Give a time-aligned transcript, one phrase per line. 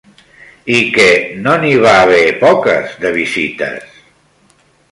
[0.77, 1.05] I que
[1.43, 4.03] no n'hi va haver poques de visites!